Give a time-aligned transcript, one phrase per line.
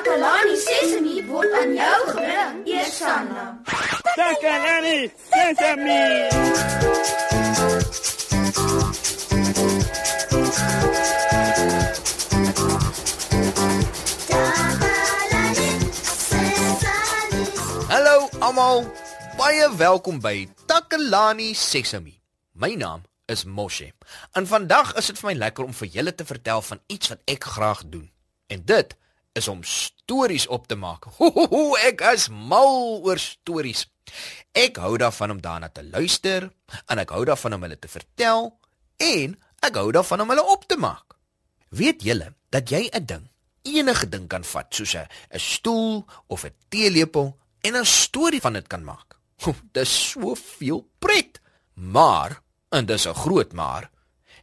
[0.00, 3.42] Takalani Sesemi word aan jou gebring, Eersanna.
[4.16, 6.04] Takalani Sesemi.
[17.92, 18.88] Hallo almal.
[19.36, 22.16] Baie welkom by Takalani Sesemi.
[22.56, 23.92] My naam is Moshe.
[24.32, 27.20] En vandag is dit vir my lekker om vir julle te vertel van iets wat
[27.28, 28.08] ek graag doen.
[28.48, 28.96] En dit
[29.32, 31.04] is om stories op te maak.
[31.18, 33.86] Ho, ho, ho, ek is mal oor stories.
[34.56, 36.48] Ek hou daarvan om daarna te luister
[36.90, 38.50] en ek hou daarvan om hulle te vertel
[38.98, 41.14] en ek hou daarvan om hulle op te maak.
[41.70, 43.30] Weet julle dat jy 'n ding,
[43.62, 45.06] enige ding kan vat soos 'n
[45.38, 49.18] stoel of 'n teelepel en 'n storie van dit kan maak?
[49.72, 51.40] Dis soveel pret.
[51.74, 53.90] Maar, en dis 'n groot maar,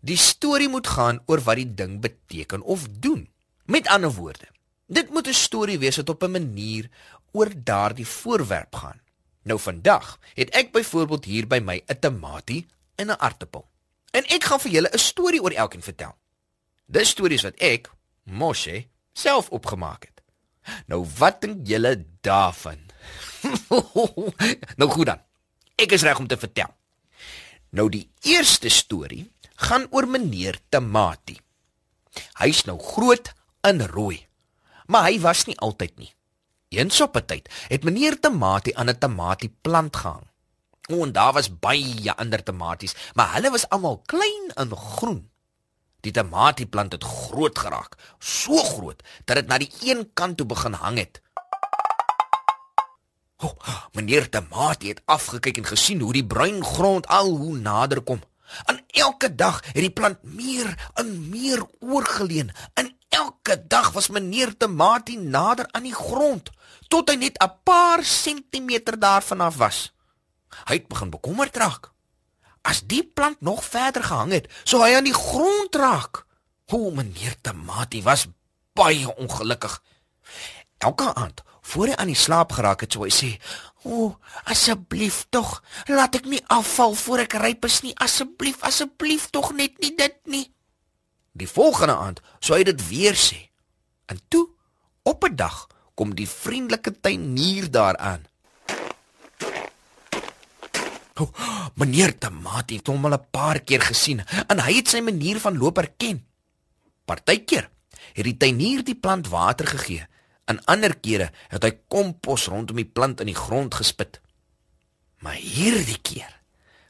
[0.00, 3.28] die storie moet gaan oor wat die ding beteken of doen.
[3.64, 4.46] Met ander woorde,
[4.86, 6.88] dit moet 'n storie wees wat op 'n manier
[7.32, 9.00] oor daardie voorwerp gaan.
[9.42, 13.68] Nou vandag het ek byvoorbeeld hier by my 'n tamatie en 'n aartappel.
[14.10, 16.16] En ek gaan vir julle 'n storie oor elkeen vertel.
[16.86, 17.90] Dis stories wat ek,
[18.22, 20.22] Moshe, self opgemaak het.
[20.86, 22.78] Nou wat dink julle daarvan?
[24.78, 25.20] nou goed dan.
[25.76, 26.74] Ek is reg om te vertel.
[27.70, 29.32] Nou die eerste storie
[29.68, 31.40] gaan oor meneer Tamatie.
[32.40, 34.26] Hy's nou groot en rooi.
[34.86, 36.14] Maar hy was nie altyd nie.
[36.68, 40.26] Eens op 'n tyd het meneer Tamatie aan 'n tamatieplant gehang.
[40.86, 45.30] O, en daar was baie ander tamaties, maar hulle was almal klein en groen.
[46.00, 50.72] Die tamatieplant het groot geraak, so groot dat dit na die een kant toe begin
[50.72, 51.20] hang het.
[53.42, 53.56] O,
[53.92, 58.22] meneer Tamatie het afgekyk en gesien hoe die bruin grond al hoe nader kom.
[58.64, 62.52] En elke dag het die plant meer en meer oorgeleen.
[62.74, 66.50] En elke dag was meneer Tamatie nader aan die grond
[66.92, 69.92] tot hy net 'n paar sentimeter daarvan af was.
[70.68, 71.90] Hy het begin bekommerd raak.
[72.62, 76.26] As die plant nog verder gehang het, sou hy aan die grond raak.
[76.66, 78.26] O, meneer Tamatie was
[78.72, 79.82] baie ongelukkig.
[80.78, 83.30] Elke aand Voor hy aan die slaap geraak het, sou hy sê:
[83.82, 84.14] "O,
[84.46, 87.94] asseblief tog, laat ek nie afval voor ek ryp is nie.
[87.98, 90.46] Asseblief, asseblief tog net nie dit nie."
[91.36, 93.38] Die volgende aand sou hy dit weer sê.
[94.06, 94.48] En toe,
[95.02, 98.26] op 'n dag, kom die vriendelike tuinier daaraan.
[101.16, 101.30] O,
[101.74, 105.58] meneer Tamatie het hom al 'n paar keer gesien en hy het sy manier van
[105.58, 106.26] loop herken.
[107.04, 107.70] Partykeer
[108.12, 110.06] het die tuinier die plant water gegee
[110.46, 114.20] In ander kere het hy kompos rondom die plant in die grond gespit.
[115.24, 116.30] Maar hierdie keer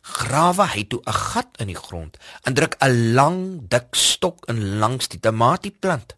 [0.06, 4.78] grawe hy toe 'n gat in die grond en druk 'n lang, dik stok in
[4.78, 6.14] langs die tamatieplant.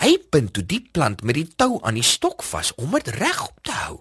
[0.00, 3.58] Hy bind toe die plant met die tou aan die stok vas om dit regop
[3.62, 4.00] te hou.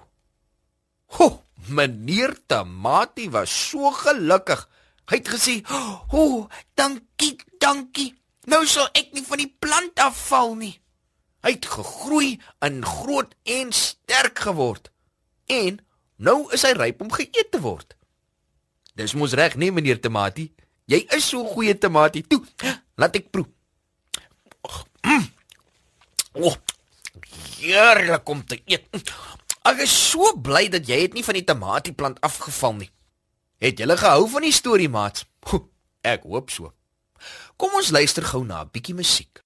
[1.17, 4.69] Ho, meneer Tamatie was so gelukkig.
[5.09, 5.55] Hy het gesê:
[6.13, 8.15] "Ho, dankie, dankie.
[8.45, 10.81] Nou sal ek nie van die plant afval nie."
[11.41, 14.91] Hy het gegroei en groot en sterk geword.
[15.45, 15.79] En
[16.17, 17.95] nou is hy ryp om geëet te word.
[18.99, 20.49] Dis mos reg, nee meneer Tamatie.
[20.89, 22.23] Jy is so goeie tamatie.
[22.27, 22.41] Toe,
[22.99, 23.47] laat ek proe.
[25.05, 25.27] Mm.
[26.39, 26.53] Oh,
[27.57, 28.85] heerlik om te eet.
[29.67, 32.87] Ek is so bly dat jy het nie van die tamatieplant afgeval nie.
[33.59, 35.25] Het jy gehou van die storie, maat?
[36.05, 36.71] Ek hoop so.
[37.59, 39.41] Kom ons luister gou na 'n bietjie musiek.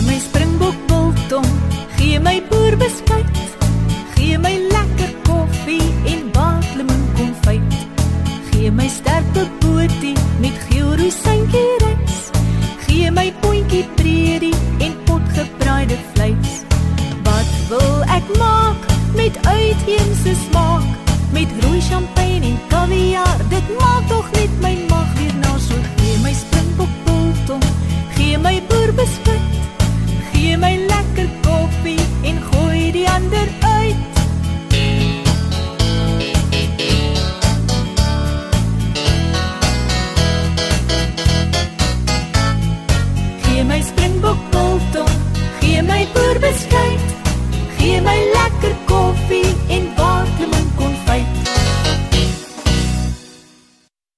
[0.00, 1.48] Gee my springbok biltong,
[1.98, 3.36] gee my boerbeskuit,
[4.14, 7.74] gee my lekker koffie en baatlemoen konfyt.
[8.48, 9.28] Gee my sterk
[9.60, 12.30] boetie met geelroosentjie rys.
[12.86, 16.64] Gee my pontjie predie en potgebraaide vleis.
[17.28, 18.88] Wat wil ek maak
[19.20, 20.88] met uitheemse smaak?
[21.32, 23.38] met rooi champagne en kaviaar.
[23.48, 26.32] Dit maak tog net my mag weer na so gee my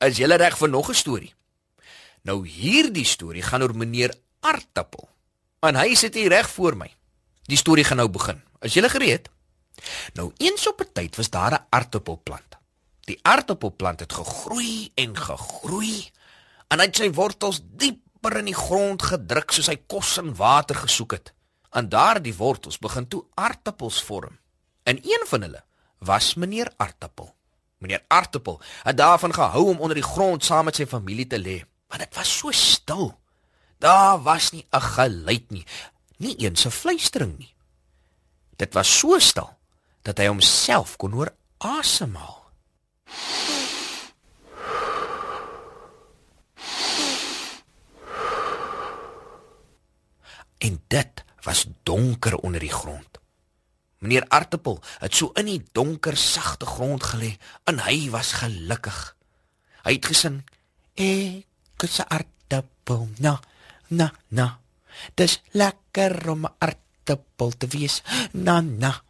[0.03, 1.35] Is jy reg vir nog 'n storie?
[2.23, 5.09] Nou hierdie storie gaan oor meneer Aartappel.
[5.61, 6.91] En hy sit hier reg voor my.
[7.47, 8.43] Die storie gaan nou begin.
[8.61, 9.29] Is jy gereed?
[10.15, 12.59] Nou eens op 'n tyd was daar 'n aartappelplant.
[13.01, 16.11] Die aartappelplant het gegroei en gegroei
[16.69, 20.77] en hy het sy wortels dieper in die grond gedruk soos hy kos en water
[20.77, 21.33] gesoek het.
[21.71, 24.39] En daardie wortels begin toe aartappels vorm.
[24.83, 25.65] En een van hulle
[25.99, 27.35] was meneer Aartappel.
[27.83, 31.59] Meneer Aartappel het daarvan gehou om onder die grond saam met sy familie te lê,
[31.91, 33.09] want dit was so stil.
[33.83, 35.67] Daar was nie 'n geluid nie,
[36.17, 37.55] nie eens 'n fluistering nie.
[38.57, 39.51] Dit was so stil
[40.03, 42.41] dat hy homself kon hoor asemhaal.
[50.59, 53.22] En dit was donker onder die grond.
[54.03, 57.37] Meneer Aartappel het so in die donker sagte grond gelê
[57.71, 58.99] en hy was gelukkig.
[59.87, 60.43] Hy het gesing:
[60.99, 63.39] "Ek is 'n aartappel, na,
[63.89, 64.59] na, na.
[65.15, 68.03] Dis lekker om 'n aartappel te wees,
[68.33, 69.03] na, na.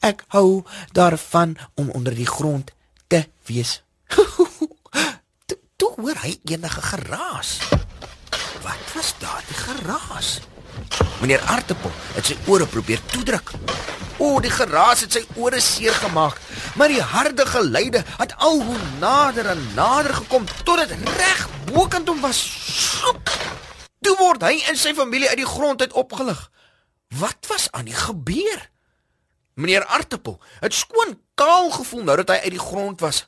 [0.00, 2.72] Ek hou daarvan om onder die grond
[3.08, 3.82] te wees."
[5.48, 7.58] Toe to hoor hy enige geraas.
[8.62, 10.40] Wat was daardie geraas?
[11.20, 13.52] Meneer Aartappel het sy ore probeer toedruk.
[14.18, 16.38] O, die geraas het sy ore seer gemaak,
[16.76, 21.42] maar die harde geluide het al hoe nader en nader gekom tot dit reg
[21.72, 22.40] bokant hom was.
[22.40, 23.34] Soek!
[24.00, 26.40] Toe word hy en sy familie uit die grond uit opgelig.
[27.18, 28.70] Wat was aan die gebeur?
[29.56, 33.24] Meneer Aartappel het skoon kaal gevoel nou dat hy uit die grond was.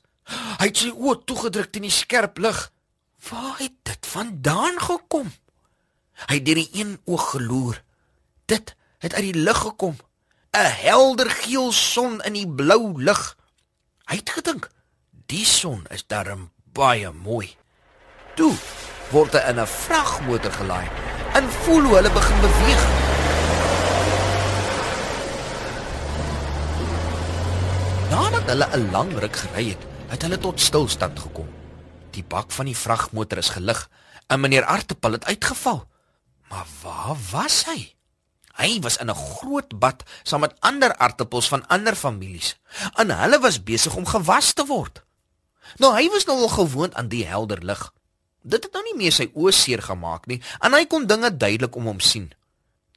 [0.61, 2.59] Hy het sy oë toegedruk teen die skerp lig.
[3.29, 5.31] Waar het dit vandaan gekom?
[6.29, 7.81] Hy het deur die een oog geloer.
[8.49, 8.75] Dit
[9.05, 9.97] het uit die lug gekom.
[10.53, 13.37] 'n helder geel son in die blou lug.
[14.09, 14.69] Hy het gedink,
[15.27, 17.57] die son is darm baie mooi.
[18.35, 18.55] Toe
[19.11, 20.89] word hy in 'n vragmotor gelaai
[21.35, 22.83] en voel hoe hulle begin beweeg.
[28.11, 31.49] Nadat hulle 'n lang ruk gery het, het hulle tot stilstand gekom.
[32.11, 33.89] Die bak van die vragmotor is gelig
[34.27, 35.87] en meneer Artepal het uitgeval.
[36.49, 37.98] Maar waar was hy?
[38.59, 42.57] Hy was in 'n groot bad saam met ander aartappels van ander families.
[42.95, 45.03] En hulle was besig om gewas te word.
[45.77, 47.93] Nou hy was nou al gewoond aan die helder lig.
[48.43, 51.77] Dit het nou nie meer sy oë seer gemaak nie en hy kon dinge duidelik
[51.77, 52.33] om hom sien.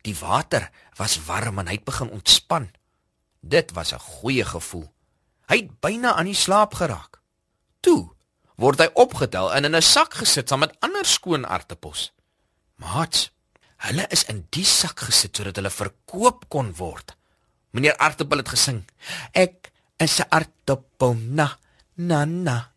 [0.01, 2.71] Die water was warm en hy het begin ontspan.
[3.41, 4.89] Dit was 'n goeie gevoel.
[5.47, 7.19] Hy het byna aan die slaap geraak.
[7.79, 8.09] Toe
[8.55, 12.13] word hy opgetel en in 'n sak gesit saam met ander skoon aartappels.
[12.75, 13.31] Maats,
[13.81, 17.15] Hulle is in die sak gesit sodat hulle verkoop kon word.
[17.73, 18.83] Meneer Artappel het gesing.
[19.33, 21.57] Ek is 'n aartappel na
[21.95, 22.71] na na.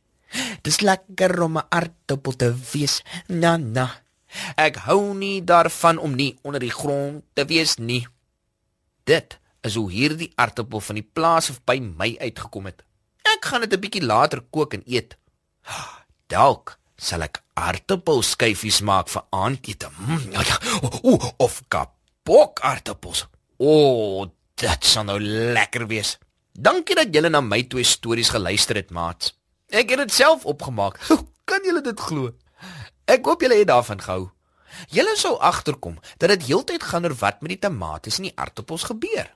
[0.62, 3.02] Dis lekker om 'n aartappel te wees.
[3.28, 4.00] Na na.
[4.56, 8.06] Ek hou nie daarvan om nie onder die grond te wees nie.
[9.04, 12.82] Dit is hoe hierdie aartappel van die plaas af by my uitgekom het.
[13.22, 15.16] Ek gaan dit 'n bietjie later kook en eet.
[16.26, 19.90] Dalk sal ek aartappelskyfies maak vir aandete.
[19.98, 20.58] Mm, ja, ja.
[21.02, 23.26] O, of kapok aartappels.
[23.58, 24.26] O,
[24.60, 26.16] dit sal nou lekker wees.
[26.54, 29.34] Dankie dat julle na my twee stories geluister het, maats.
[29.74, 31.00] Ek het dit self opgemaak.
[31.48, 32.30] Kan julle dit glo?
[33.10, 34.30] Ek hoop julle het daarvan gehou.
[34.90, 38.86] Julle sou agterkom dat dit heeltyd gaan oor wat met die tomaties en die aartappels
[38.88, 39.28] gebeur.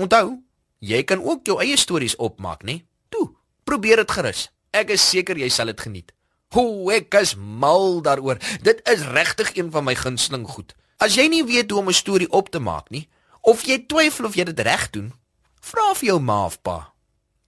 [0.00, 0.40] Onthou,
[0.80, 2.82] jy kan ook jou eie stories opmaak, né?
[3.08, 3.30] Toe,
[3.64, 4.48] probeer dit gerus.
[4.72, 6.12] Ek is seker jy sal dit geniet.
[6.52, 8.36] Hoe ek is mal daaroor.
[8.62, 10.74] Dit is regtig een van my gunsteling goed.
[11.00, 13.08] As jy nie weet hoe om 'n storie op te maak nie,
[13.40, 15.12] of jy twyfel of jy dit reg doen,
[15.60, 16.92] vra vir jou ma of pa.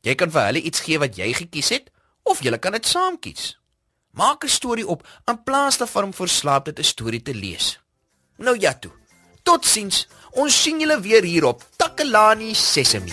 [0.01, 1.91] Jy kan vir hulle iets gee wat jy gekies het,
[2.23, 3.59] of julle kan dit saam kies.
[4.11, 7.79] Maak 'n storie op in plaas daarvan om verslaap dit 'n storie te lees.
[8.37, 8.93] Nou ja toe.
[9.43, 10.07] Totsiens.
[10.31, 13.13] Ons sien julle weer hier op Takalani Sesemi.